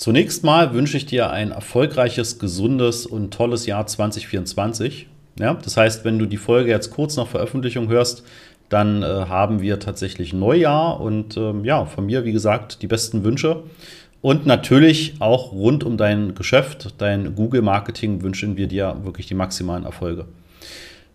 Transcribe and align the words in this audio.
Zunächst 0.00 0.44
mal 0.44 0.72
wünsche 0.72 0.96
ich 0.96 1.04
dir 1.04 1.28
ein 1.28 1.50
erfolgreiches, 1.50 2.38
gesundes 2.38 3.04
und 3.04 3.34
tolles 3.34 3.66
Jahr 3.66 3.86
2024. 3.86 5.08
Ja, 5.38 5.52
das 5.52 5.76
heißt, 5.76 6.06
wenn 6.06 6.18
du 6.18 6.24
die 6.24 6.38
Folge 6.38 6.70
jetzt 6.70 6.90
kurz 6.90 7.18
nach 7.18 7.26
Veröffentlichung 7.26 7.90
hörst, 7.90 8.24
dann 8.70 9.02
äh, 9.02 9.06
haben 9.06 9.60
wir 9.60 9.78
tatsächlich 9.78 10.32
Neujahr 10.32 11.02
und 11.02 11.36
ähm, 11.36 11.66
ja, 11.66 11.84
von 11.84 12.06
mir, 12.06 12.24
wie 12.24 12.32
gesagt, 12.32 12.80
die 12.80 12.86
besten 12.86 13.24
Wünsche. 13.24 13.62
Und 14.22 14.46
natürlich 14.46 15.16
auch 15.18 15.52
rund 15.52 15.84
um 15.84 15.98
dein 15.98 16.34
Geschäft, 16.34 16.94
dein 16.96 17.34
Google-Marketing 17.34 18.22
wünschen 18.22 18.56
wir 18.56 18.68
dir 18.68 18.96
wirklich 19.02 19.26
die 19.26 19.34
maximalen 19.34 19.84
Erfolge. 19.84 20.24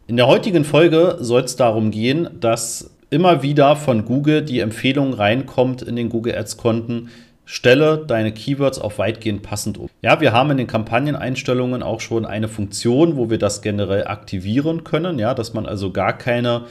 In 0.06 0.16
der 0.16 0.28
heutigen 0.28 0.64
Folge 0.64 1.18
soll 1.22 1.42
es 1.42 1.56
darum 1.56 1.90
gehen, 1.90 2.30
dass 2.40 2.92
immer 3.10 3.42
wieder 3.42 3.78
von 3.78 4.06
Google 4.06 4.44
die 4.44 4.60
Empfehlung 4.60 5.16
reinkommt 5.16 5.82
in 5.82 5.96
den 5.96 6.10
Google 6.10 6.36
Ads-Konten, 6.36 7.10
stelle 7.46 8.04
deine 8.06 8.32
Keywords 8.32 8.80
auf 8.80 8.98
weitgehend 8.98 9.44
passend 9.44 9.78
um. 9.78 9.90
Ja, 10.02 10.20
wir 10.20 10.34
haben 10.34 10.52
in 10.52 10.58
den 10.58 10.68
Kampagneneinstellungen 10.68 11.84
auch 11.84 12.02
schon 12.02 12.26
eine 12.26 12.48
Funktion, 12.48 13.16
wo 13.16 13.30
wir 13.30 13.38
das 13.38 13.62
generell 13.62 14.08
aktivieren 14.08 14.84
können, 14.84 15.20
ja, 15.20 15.34
dass 15.34 15.54
man 15.54 15.66
also 15.66 15.92
gar 15.92 16.18
keine 16.18 16.64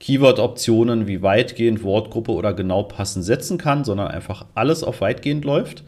Keyword-Optionen 0.00 1.06
wie 1.06 1.22
weitgehend, 1.22 1.84
Wortgruppe 1.84 2.32
oder 2.32 2.54
genau 2.54 2.82
passend 2.82 3.24
setzen 3.24 3.56
kann, 3.56 3.84
sondern 3.84 4.08
einfach 4.08 4.46
alles 4.54 4.82
auf 4.82 5.00
weitgehend 5.00 5.44
läuft. 5.44 5.84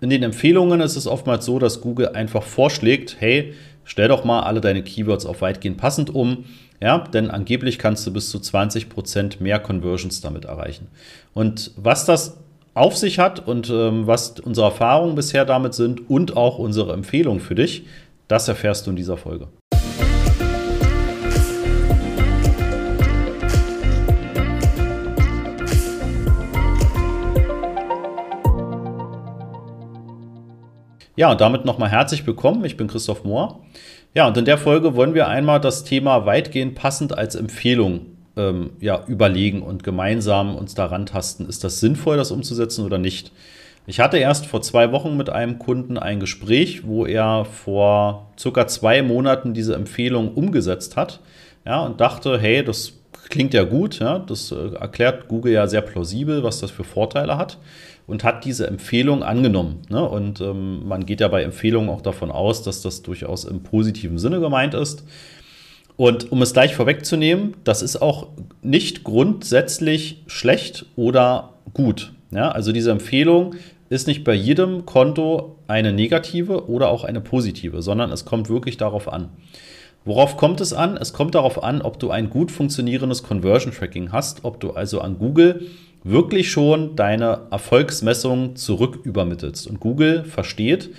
In 0.00 0.10
den 0.10 0.22
Empfehlungen 0.22 0.80
ist 0.80 0.96
es 0.96 1.06
oftmals 1.06 1.44
so, 1.44 1.58
dass 1.58 1.80
Google 1.80 2.08
einfach 2.10 2.44
vorschlägt, 2.44 3.16
hey, 3.18 3.52
stell 3.84 4.08
doch 4.08 4.24
mal 4.24 4.40
alle 4.40 4.60
deine 4.60 4.82
Keywords 4.82 5.26
auf 5.26 5.42
weitgehend 5.42 5.76
passend 5.76 6.14
um. 6.14 6.44
Ja, 6.80 6.98
denn 6.98 7.30
angeblich 7.30 7.78
kannst 7.78 8.06
du 8.06 8.12
bis 8.12 8.30
zu 8.30 8.38
20% 8.38 9.42
mehr 9.42 9.58
Conversions 9.58 10.20
damit 10.20 10.44
erreichen. 10.44 10.86
Und 11.34 11.72
was 11.76 12.04
das 12.04 12.38
auf 12.78 12.96
sich 12.96 13.18
hat 13.18 13.46
und 13.46 13.70
ähm, 13.70 14.06
was 14.06 14.38
unsere 14.38 14.68
Erfahrungen 14.68 15.16
bisher 15.16 15.44
damit 15.44 15.74
sind 15.74 16.08
und 16.08 16.36
auch 16.36 16.58
unsere 16.58 16.92
Empfehlung 16.92 17.40
für 17.40 17.56
dich, 17.56 17.86
das 18.28 18.46
erfährst 18.46 18.86
du 18.86 18.90
in 18.90 18.96
dieser 18.96 19.16
Folge. 19.16 19.48
Ja, 31.16 31.32
und 31.32 31.40
damit 31.40 31.64
nochmal 31.64 31.90
herzlich 31.90 32.24
willkommen. 32.28 32.64
Ich 32.64 32.76
bin 32.76 32.86
Christoph 32.86 33.24
Mohr. 33.24 33.58
Ja, 34.14 34.28
und 34.28 34.36
in 34.36 34.44
der 34.44 34.56
Folge 34.56 34.94
wollen 34.94 35.14
wir 35.14 35.26
einmal 35.26 35.60
das 35.60 35.82
Thema 35.82 36.26
weitgehend 36.26 36.76
passend 36.76 37.18
als 37.18 37.34
Empfehlung 37.34 38.17
ähm, 38.38 38.70
ja, 38.80 39.04
überlegen 39.06 39.62
und 39.62 39.82
gemeinsam 39.82 40.56
uns 40.56 40.74
daran 40.74 41.04
tasten. 41.04 41.46
Ist 41.46 41.64
das 41.64 41.80
sinnvoll, 41.80 42.16
das 42.16 42.30
umzusetzen 42.30 42.84
oder 42.84 42.96
nicht? 42.96 43.32
Ich 43.86 44.00
hatte 44.00 44.18
erst 44.18 44.46
vor 44.46 44.62
zwei 44.62 44.92
Wochen 44.92 45.16
mit 45.16 45.30
einem 45.30 45.58
Kunden 45.58 45.98
ein 45.98 46.20
Gespräch, 46.20 46.86
wo 46.86 47.06
er 47.06 47.44
vor 47.44 48.30
circa 48.38 48.66
zwei 48.66 49.02
Monaten 49.02 49.54
diese 49.54 49.74
Empfehlung 49.74 50.34
umgesetzt 50.34 50.96
hat. 50.96 51.20
Ja, 51.66 51.80
und 51.80 52.00
dachte, 52.00 52.38
hey, 52.38 52.62
das 52.62 52.92
klingt 53.28 53.54
ja 53.54 53.64
gut. 53.64 53.98
Ja, 53.98 54.18
das 54.18 54.52
äh, 54.52 54.74
erklärt 54.74 55.28
Google 55.28 55.52
ja 55.52 55.66
sehr 55.66 55.82
plausibel, 55.82 56.42
was 56.42 56.60
das 56.60 56.70
für 56.70 56.84
Vorteile 56.84 57.36
hat 57.36 57.58
und 58.08 58.24
hat 58.24 58.44
diese 58.44 58.66
Empfehlung 58.66 59.22
angenommen. 59.22 59.82
Ne? 59.90 60.02
Und 60.02 60.40
ähm, 60.40 60.88
man 60.88 61.04
geht 61.04 61.20
ja 61.20 61.28
bei 61.28 61.42
Empfehlungen 61.42 61.90
auch 61.90 62.00
davon 62.00 62.30
aus, 62.30 62.62
dass 62.62 62.80
das 62.80 63.02
durchaus 63.02 63.44
im 63.44 63.62
positiven 63.62 64.18
Sinne 64.18 64.40
gemeint 64.40 64.74
ist. 64.74 65.04
Und 65.98 66.30
um 66.30 66.40
es 66.42 66.52
gleich 66.52 66.76
vorwegzunehmen, 66.76 67.56
das 67.64 67.82
ist 67.82 68.00
auch 68.00 68.28
nicht 68.62 69.02
grundsätzlich 69.02 70.22
schlecht 70.28 70.86
oder 70.94 71.54
gut. 71.74 72.12
Ja? 72.30 72.52
Also 72.52 72.70
diese 72.70 72.92
Empfehlung 72.92 73.56
ist 73.90 74.06
nicht 74.06 74.22
bei 74.22 74.32
jedem 74.32 74.86
Konto 74.86 75.56
eine 75.66 75.92
negative 75.92 76.68
oder 76.68 76.88
auch 76.90 77.02
eine 77.02 77.20
positive, 77.20 77.82
sondern 77.82 78.12
es 78.12 78.24
kommt 78.24 78.48
wirklich 78.48 78.76
darauf 78.76 79.12
an. 79.12 79.30
Worauf 80.04 80.36
kommt 80.36 80.60
es 80.60 80.72
an? 80.72 80.96
Es 80.96 81.12
kommt 81.12 81.34
darauf 81.34 81.64
an, 81.64 81.82
ob 81.82 81.98
du 81.98 82.12
ein 82.12 82.30
gut 82.30 82.52
funktionierendes 82.52 83.24
Conversion 83.24 83.72
Tracking 83.72 84.12
hast, 84.12 84.44
ob 84.44 84.60
du 84.60 84.70
also 84.70 85.00
an 85.00 85.18
Google 85.18 85.66
wirklich 86.04 86.52
schon 86.52 86.94
deine 86.94 87.40
Erfolgsmessung 87.50 88.54
zurück 88.54 89.00
übermittelst. 89.02 89.66
Und 89.66 89.80
Google 89.80 90.22
versteht, 90.22 90.90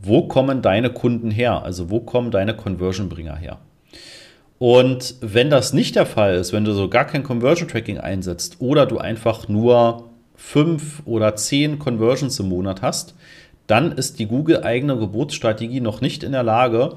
wo 0.00 0.28
kommen 0.28 0.62
deine 0.62 0.90
Kunden 0.90 1.32
her? 1.32 1.64
Also 1.64 1.90
wo 1.90 1.98
kommen 1.98 2.30
deine 2.30 2.54
Conversion-Bringer 2.54 3.34
her? 3.34 3.58
Und 4.58 5.16
wenn 5.20 5.50
das 5.50 5.72
nicht 5.72 5.96
der 5.96 6.06
Fall 6.06 6.36
ist, 6.36 6.52
wenn 6.52 6.64
du 6.64 6.72
so 6.72 6.88
gar 6.88 7.04
kein 7.04 7.22
Conversion 7.22 7.68
Tracking 7.68 7.98
einsetzt 7.98 8.56
oder 8.60 8.86
du 8.86 8.98
einfach 8.98 9.48
nur 9.48 10.10
fünf 10.36 11.02
oder 11.04 11.36
zehn 11.36 11.78
Conversions 11.78 12.38
im 12.38 12.48
Monat 12.48 12.82
hast, 12.82 13.14
dann 13.66 13.92
ist 13.92 14.18
die 14.18 14.26
Google 14.26 14.62
eigene 14.62 14.96
Geburtsstrategie 14.96 15.80
noch 15.80 16.00
nicht 16.00 16.22
in 16.22 16.32
der 16.32 16.42
Lage, 16.42 16.96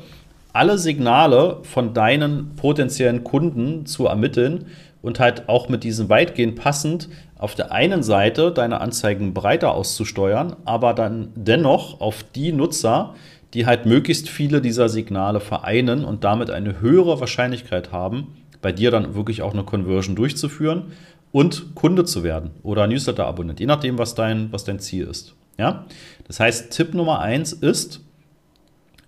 alle 0.54 0.78
Signale 0.78 1.60
von 1.64 1.94
deinen 1.94 2.56
potenziellen 2.56 3.24
Kunden 3.24 3.86
zu 3.86 4.08
ermitteln 4.08 4.66
und 5.02 5.20
halt 5.20 5.48
auch 5.48 5.70
mit 5.70 5.84
diesen 5.84 6.10
weitgehend 6.10 6.56
passend 6.56 7.10
auf 7.38 7.56
der 7.56 7.72
einen 7.72 8.02
Seite 8.02 8.52
deine 8.52 8.82
Anzeigen 8.82 9.34
breiter 9.34 9.74
auszusteuern, 9.74 10.56
aber 10.66 10.94
dann 10.94 11.30
dennoch 11.36 12.02
auf 12.02 12.24
die 12.24 12.52
Nutzer, 12.52 13.14
die 13.54 13.66
halt 13.66 13.86
möglichst 13.86 14.30
viele 14.30 14.62
dieser 14.62 14.90
Signale 14.90 15.40
vereinen 15.40 16.04
und 16.04 16.24
damit 16.24 16.50
eine 16.50 16.82
höhere 16.82 17.20
Wahrscheinlichkeit 17.20 17.92
haben, 17.92 18.36
bei 18.62 18.72
dir 18.72 18.92
dann 18.92 19.16
wirklich 19.16 19.42
auch 19.42 19.54
eine 19.54 19.64
Conversion 19.64 20.16
durchzuführen 20.16 20.92
und 21.32 21.76
Kunde 21.76 22.06
zu 22.06 22.24
werden 22.24 22.52
oder 22.64 22.88
Newsletter-Abonnent, 22.88 23.60
je 23.60 23.66
nachdem, 23.66 23.98
was 23.98 24.16
dein, 24.16 24.52
was 24.52 24.64
dein 24.64 24.80
Ziel 24.80 25.06
ist. 25.06 25.36
Ja? 25.58 25.86
Das 26.28 26.40
heißt, 26.40 26.72
Tipp 26.72 26.94
Nummer 26.94 27.20
eins 27.20 27.54
ist, 27.54 28.02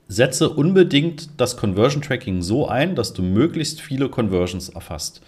setze 0.07 0.49
unbedingt 0.49 1.29
das 1.37 1.57
Conversion 1.57 2.01
Tracking 2.01 2.41
so 2.41 2.67
ein, 2.67 2.95
dass 2.95 3.13
du 3.13 3.21
möglichst 3.21 3.81
viele 3.81 4.09
Conversions 4.09 4.69
erfasst. 4.69 5.21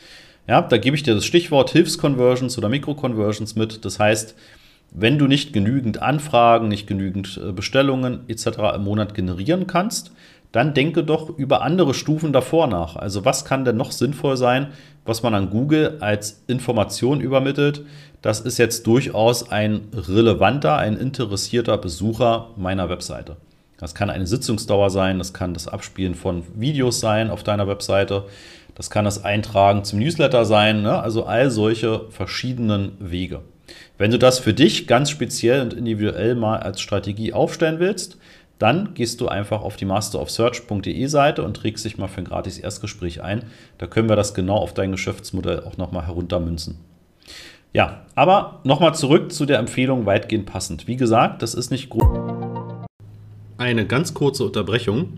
Ja, 0.47 0.61
da 0.61 0.77
gebe 0.77 0.95
ich 0.95 1.03
dir 1.03 1.13
das 1.13 1.25
Stichwort 1.25 1.69
Hilfsconversions 1.69 2.57
oder 2.57 2.67
Mikroconversions 2.67 3.55
mit. 3.55 3.85
Das 3.85 3.99
heißt, 3.99 4.35
wenn 4.91 5.17
du 5.17 5.27
nicht 5.27 5.53
genügend 5.53 6.01
Anfragen, 6.01 6.67
nicht 6.67 6.85
genügend 6.85 7.39
äh, 7.43 7.51
Bestellungen 7.51 8.21
etc. 8.27 8.75
im 8.75 8.83
Monat 8.83 9.13
generieren 9.13 9.65
kannst, 9.67 10.11
dann 10.51 10.73
denke 10.73 11.03
doch 11.03 11.29
über 11.29 11.61
andere 11.61 11.93
Stufen 11.93 12.33
davor 12.33 12.67
nach. 12.67 12.97
Also 12.97 13.23
was 13.23 13.45
kann 13.45 13.63
denn 13.63 13.77
noch 13.77 13.91
sinnvoll 13.91 14.35
sein, 14.35 14.67
was 15.05 15.23
man 15.23 15.33
an 15.33 15.49
Google 15.49 15.97
als 16.01 16.43
Information 16.47 17.21
übermittelt? 17.21 17.85
Das 18.21 18.41
ist 18.41 18.57
jetzt 18.57 18.85
durchaus 18.85 19.49
ein 19.49 19.87
relevanter, 19.93 20.77
ein 20.77 20.97
interessierter 20.97 21.77
Besucher 21.77 22.49
meiner 22.57 22.89
Webseite. 22.89 23.37
Das 23.77 23.95
kann 23.95 24.11
eine 24.11 24.27
Sitzungsdauer 24.27 24.91
sein, 24.91 25.17
das 25.17 25.33
kann 25.33 25.55
das 25.55 25.67
Abspielen 25.67 26.13
von 26.13 26.43
Videos 26.53 26.99
sein 26.99 27.31
auf 27.31 27.43
deiner 27.43 27.67
Webseite, 27.67 28.25
das 28.75 28.91
kann 28.91 29.05
das 29.05 29.25
Eintragen 29.25 29.83
zum 29.83 29.99
Newsletter 29.99 30.45
sein, 30.45 30.83
ne? 30.83 31.01
also 31.01 31.25
all 31.25 31.49
solche 31.49 32.05
verschiedenen 32.09 32.91
Wege. 32.99 33.41
Wenn 33.97 34.11
du 34.11 34.19
das 34.19 34.39
für 34.39 34.53
dich 34.53 34.87
ganz 34.87 35.09
speziell 35.09 35.61
und 35.61 35.73
individuell 35.73 36.35
mal 36.35 36.59
als 36.59 36.81
Strategie 36.81 37.33
aufstellen 37.33 37.79
willst, 37.79 38.17
dann 38.59 38.93
gehst 38.93 39.21
du 39.21 39.27
einfach 39.27 39.63
auf 39.63 39.75
die 39.75 39.85
masterofsearch.de 39.85 41.07
Seite 41.07 41.43
und 41.43 41.55
trägst 41.57 41.83
dich 41.83 41.97
mal 41.97 42.07
für 42.07 42.21
ein 42.21 42.25
gratis 42.25 42.59
Erstgespräch 42.59 43.23
ein. 43.23 43.43
Da 43.79 43.87
können 43.87 44.07
wir 44.07 44.15
das 44.15 44.35
genau 44.35 44.57
auf 44.57 44.75
dein 44.75 44.91
Geschäftsmodell 44.91 45.63
auch 45.63 45.77
nochmal 45.77 46.05
heruntermünzen. 46.05 46.77
Ja, 47.73 48.01
aber 48.15 48.59
nochmal 48.63 48.93
zurück 48.93 49.31
zu 49.31 49.45
der 49.45 49.57
Empfehlung 49.57 50.05
weitgehend 50.05 50.45
passend. 50.45 50.87
Wie 50.87 50.97
gesagt, 50.97 51.41
das 51.41 51.55
ist 51.55 51.71
nicht 51.71 51.89
groß. 51.89 52.85
Eine 53.57 53.87
ganz 53.87 54.13
kurze 54.13 54.43
Unterbrechung. 54.43 55.17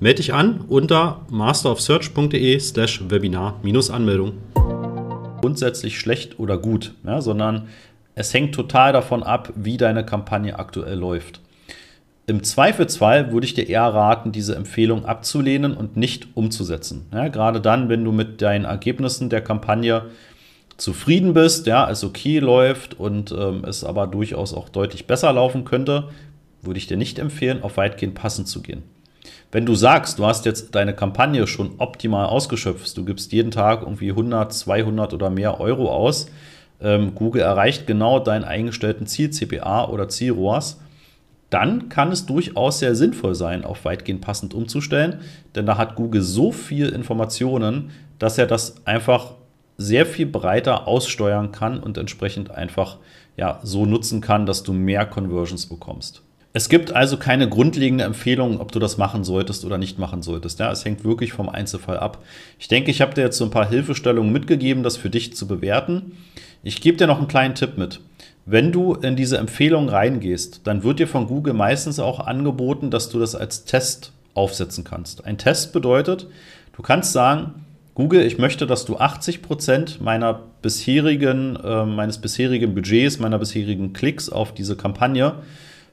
Melde 0.00 0.16
dich 0.16 0.34
an 0.34 0.60
unter 0.68 1.26
masterofsearch.de 1.30 2.58
slash 2.60 3.02
Webinar-Anmeldung. 3.08 4.34
Grundsätzlich 5.40 5.98
schlecht 5.98 6.38
oder 6.38 6.58
gut, 6.58 6.94
ja, 7.04 7.20
sondern 7.20 7.68
es 8.14 8.32
hängt 8.32 8.54
total 8.54 8.92
davon 8.92 9.22
ab, 9.22 9.52
wie 9.54 9.76
deine 9.76 10.04
Kampagne 10.04 10.58
aktuell 10.58 10.98
läuft. 10.98 11.40
Im 12.28 12.42
Zweifelsfall 12.42 13.30
würde 13.30 13.46
ich 13.46 13.54
dir 13.54 13.68
eher 13.68 13.84
raten, 13.84 14.32
diese 14.32 14.56
Empfehlung 14.56 15.04
abzulehnen 15.04 15.76
und 15.76 15.96
nicht 15.96 16.28
umzusetzen. 16.34 17.06
Ja, 17.12 17.28
gerade 17.28 17.60
dann, 17.60 17.88
wenn 17.88 18.04
du 18.04 18.10
mit 18.10 18.42
deinen 18.42 18.64
Ergebnissen 18.64 19.30
der 19.30 19.42
Kampagne 19.42 20.06
zufrieden 20.76 21.34
bist, 21.34 21.66
ja, 21.66 21.88
es 21.88 22.02
okay 22.02 22.40
läuft 22.40 22.98
und 22.98 23.30
ähm, 23.30 23.64
es 23.64 23.84
aber 23.84 24.08
durchaus 24.08 24.54
auch 24.54 24.68
deutlich 24.68 25.06
besser 25.06 25.32
laufen 25.32 25.64
könnte, 25.64 26.08
würde 26.62 26.78
ich 26.78 26.86
dir 26.86 26.96
nicht 26.96 27.18
empfehlen, 27.18 27.62
auf 27.62 27.76
weitgehend 27.76 28.14
passend 28.16 28.48
zu 28.48 28.60
gehen. 28.60 28.82
Wenn 29.56 29.64
du 29.64 29.74
sagst, 29.74 30.18
du 30.18 30.26
hast 30.26 30.44
jetzt 30.44 30.74
deine 30.74 30.92
Kampagne 30.94 31.46
schon 31.46 31.76
optimal 31.78 32.26
ausgeschöpft, 32.26 32.94
du 32.94 33.06
gibst 33.06 33.32
jeden 33.32 33.50
Tag 33.50 33.80
irgendwie 33.80 34.10
100, 34.10 34.52
200 34.52 35.14
oder 35.14 35.30
mehr 35.30 35.62
Euro 35.62 35.90
aus, 35.90 36.26
ähm, 36.78 37.14
Google 37.14 37.40
erreicht 37.40 37.86
genau 37.86 38.18
deinen 38.18 38.44
eingestellten 38.44 39.06
Ziel 39.06 39.30
CPA 39.30 39.88
oder 39.88 40.10
Ziel 40.10 40.36
dann 41.48 41.88
kann 41.88 42.12
es 42.12 42.26
durchaus 42.26 42.80
sehr 42.80 42.94
sinnvoll 42.94 43.34
sein, 43.34 43.64
auf 43.64 43.86
weitgehend 43.86 44.20
passend 44.20 44.52
umzustellen, 44.52 45.20
denn 45.54 45.64
da 45.64 45.78
hat 45.78 45.96
Google 45.96 46.20
so 46.20 46.52
viel 46.52 46.90
Informationen, 46.90 47.92
dass 48.18 48.36
er 48.36 48.46
das 48.46 48.86
einfach 48.86 49.36
sehr 49.78 50.04
viel 50.04 50.26
breiter 50.26 50.86
aussteuern 50.86 51.50
kann 51.50 51.80
und 51.80 51.96
entsprechend 51.96 52.50
einfach 52.50 52.98
ja, 53.38 53.60
so 53.62 53.86
nutzen 53.86 54.20
kann, 54.20 54.44
dass 54.44 54.64
du 54.64 54.74
mehr 54.74 55.06
Conversions 55.06 55.64
bekommst. 55.64 56.25
Es 56.56 56.70
gibt 56.70 56.96
also 56.96 57.18
keine 57.18 57.50
grundlegende 57.50 58.04
Empfehlung, 58.04 58.62
ob 58.62 58.72
du 58.72 58.78
das 58.78 58.96
machen 58.96 59.24
solltest 59.24 59.66
oder 59.66 59.76
nicht 59.76 59.98
machen 59.98 60.22
solltest. 60.22 60.58
Ja, 60.58 60.72
es 60.72 60.86
hängt 60.86 61.04
wirklich 61.04 61.34
vom 61.34 61.50
Einzelfall 61.50 61.98
ab. 61.98 62.24
Ich 62.58 62.66
denke, 62.66 62.90
ich 62.90 63.02
habe 63.02 63.12
dir 63.12 63.20
jetzt 63.20 63.36
so 63.36 63.44
ein 63.44 63.50
paar 63.50 63.68
Hilfestellungen 63.68 64.32
mitgegeben, 64.32 64.82
das 64.82 64.96
für 64.96 65.10
dich 65.10 65.36
zu 65.36 65.46
bewerten. 65.46 66.12
Ich 66.62 66.80
gebe 66.80 66.96
dir 66.96 67.08
noch 67.08 67.18
einen 67.18 67.28
kleinen 67.28 67.56
Tipp 67.56 67.76
mit. 67.76 68.00
Wenn 68.46 68.72
du 68.72 68.94
in 68.94 69.16
diese 69.16 69.36
Empfehlung 69.36 69.90
reingehst, 69.90 70.62
dann 70.64 70.82
wird 70.82 70.98
dir 70.98 71.06
von 71.06 71.26
Google 71.26 71.52
meistens 71.52 72.00
auch 72.00 72.20
angeboten, 72.20 72.90
dass 72.90 73.10
du 73.10 73.18
das 73.18 73.34
als 73.34 73.66
Test 73.66 74.12
aufsetzen 74.32 74.82
kannst. 74.82 75.26
Ein 75.26 75.36
Test 75.36 75.74
bedeutet, 75.74 76.26
du 76.74 76.80
kannst 76.80 77.12
sagen, 77.12 77.66
Google, 77.94 78.22
ich 78.22 78.38
möchte, 78.38 78.66
dass 78.66 78.86
du 78.86 78.96
80 78.96 79.42
Prozent 79.42 80.00
meiner 80.00 80.40
bisherigen, 80.62 81.56
äh, 81.56 81.84
meines 81.84 82.16
bisherigen 82.16 82.74
Budgets, 82.74 83.18
meiner 83.18 83.38
bisherigen 83.38 83.92
Klicks 83.92 84.30
auf 84.30 84.54
diese 84.54 84.74
Kampagne 84.74 85.34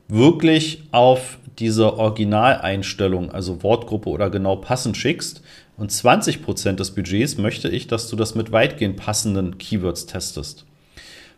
wirklich 0.08 0.84
auf 0.92 1.38
diese 1.60 1.98
Originaleinstellung, 1.98 3.32
also 3.32 3.64
Wortgruppe 3.64 4.10
oder 4.10 4.30
genau 4.30 4.56
passend 4.56 4.98
schickst. 4.98 5.42
Und 5.78 5.92
20% 5.92 6.74
des 6.74 6.92
Budgets 6.92 7.38
möchte 7.38 7.70
ich, 7.70 7.88
dass 7.88 8.10
du 8.10 8.16
das 8.16 8.36
mit 8.36 8.52
weitgehend 8.52 8.98
passenden 8.98 9.58
Keywords 9.58 10.06
testest. 10.06 10.66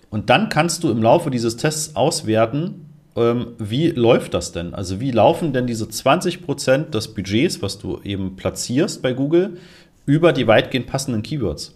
Und 0.10 0.30
dann 0.30 0.50
kannst 0.50 0.84
du 0.84 0.92
im 0.92 1.02
Laufe 1.02 1.32
dieses 1.32 1.58
Tests 1.58 1.96
auswerten, 1.96 2.86
ähm, 3.16 3.54
wie 3.58 3.90
läuft 3.90 4.34
das 4.34 4.52
denn? 4.52 4.74
Also 4.74 5.00
wie 5.00 5.12
laufen 5.12 5.54
denn 5.54 5.68
diese 5.68 5.86
20% 5.86 6.90
des 6.92 7.14
Budgets, 7.14 7.62
was 7.62 7.80
du 7.80 8.00
eben 8.04 8.36
platzierst 8.36 9.02
bei 9.02 9.14
Google, 9.14 9.58
über 10.06 10.34
die 10.34 10.48
weitgehend 10.48 10.88
passenden 10.88 11.24
Keywords? 11.24 11.74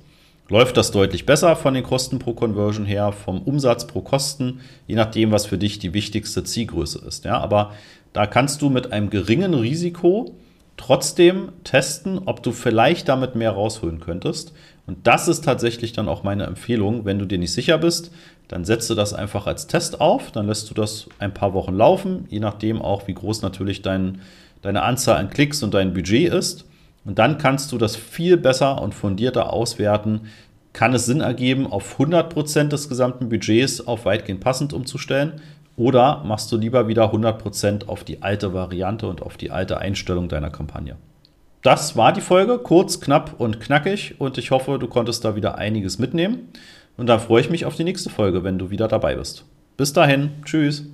Läuft 0.49 0.77
das 0.77 0.91
deutlich 0.91 1.25
besser 1.25 1.55
von 1.55 1.73
den 1.73 1.83
Kosten 1.83 2.19
pro 2.19 2.33
Conversion 2.33 2.85
her, 2.85 3.11
vom 3.11 3.41
Umsatz 3.41 3.87
pro 3.87 4.01
Kosten, 4.01 4.59
je 4.87 4.95
nachdem, 4.95 5.31
was 5.31 5.45
für 5.45 5.57
dich 5.57 5.79
die 5.79 5.93
wichtigste 5.93 6.43
Zielgröße 6.43 6.99
ist. 7.07 7.25
Ja, 7.25 7.39
aber 7.39 7.73
da 8.13 8.25
kannst 8.25 8.61
du 8.61 8.69
mit 8.69 8.91
einem 8.91 9.09
geringen 9.09 9.53
Risiko 9.53 10.35
trotzdem 10.75 11.49
testen, 11.63 12.21
ob 12.25 12.41
du 12.41 12.51
vielleicht 12.51 13.07
damit 13.09 13.35
mehr 13.35 13.51
rausholen 13.51 13.99
könntest. 13.99 14.53
Und 14.87 15.05
das 15.05 15.27
ist 15.27 15.43
tatsächlich 15.43 15.93
dann 15.93 16.07
auch 16.07 16.23
meine 16.23 16.45
Empfehlung. 16.45 17.05
Wenn 17.05 17.19
du 17.19 17.25
dir 17.25 17.37
nicht 17.37 17.53
sicher 17.53 17.77
bist, 17.77 18.11
dann 18.47 18.65
setze 18.65 18.95
das 18.95 19.13
einfach 19.13 19.45
als 19.45 19.67
Test 19.67 20.01
auf, 20.01 20.31
dann 20.31 20.47
lässt 20.47 20.69
du 20.69 20.73
das 20.73 21.07
ein 21.19 21.33
paar 21.33 21.53
Wochen 21.53 21.75
laufen, 21.75 22.25
je 22.29 22.39
nachdem 22.39 22.81
auch, 22.81 23.07
wie 23.07 23.13
groß 23.13 23.43
natürlich 23.43 23.83
dein, 23.83 24.21
deine 24.63 24.81
Anzahl 24.81 25.17
an 25.17 25.29
Klicks 25.29 25.61
und 25.61 25.75
dein 25.75 25.93
Budget 25.93 26.33
ist. 26.33 26.65
Und 27.05 27.19
dann 27.19 27.37
kannst 27.37 27.71
du 27.71 27.77
das 27.77 27.95
viel 27.95 28.37
besser 28.37 28.81
und 28.81 28.93
fundierter 28.93 29.53
auswerten. 29.53 30.21
Kann 30.73 30.93
es 30.93 31.05
Sinn 31.05 31.21
ergeben, 31.21 31.67
auf 31.67 31.99
100% 31.99 32.67
des 32.69 32.89
gesamten 32.89 33.29
Budgets 33.29 33.85
auf 33.85 34.05
weitgehend 34.05 34.41
passend 34.41 34.73
umzustellen? 34.73 35.41
Oder 35.75 36.23
machst 36.25 36.51
du 36.51 36.57
lieber 36.57 36.87
wieder 36.87 37.13
100% 37.13 37.87
auf 37.87 38.03
die 38.03 38.21
alte 38.21 38.53
Variante 38.53 39.07
und 39.07 39.21
auf 39.21 39.37
die 39.37 39.49
alte 39.49 39.77
Einstellung 39.77 40.27
deiner 40.27 40.49
Kampagne? 40.49 40.97
Das 41.61 41.95
war 41.97 42.13
die 42.13 42.21
Folge, 42.21 42.59
kurz, 42.59 42.99
knapp 42.99 43.35
und 43.39 43.59
knackig. 43.59 44.15
Und 44.19 44.37
ich 44.37 44.51
hoffe, 44.51 44.77
du 44.77 44.87
konntest 44.87 45.25
da 45.25 45.35
wieder 45.35 45.57
einiges 45.57 45.97
mitnehmen. 45.97 46.49
Und 46.97 47.07
dann 47.07 47.19
freue 47.19 47.41
ich 47.41 47.49
mich 47.49 47.65
auf 47.65 47.75
die 47.75 47.85
nächste 47.85 48.09
Folge, 48.09 48.43
wenn 48.43 48.59
du 48.59 48.69
wieder 48.69 48.87
dabei 48.87 49.15
bist. 49.15 49.45
Bis 49.77 49.93
dahin, 49.93 50.31
tschüss. 50.43 50.85